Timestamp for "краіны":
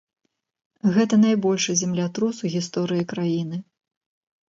3.15-3.57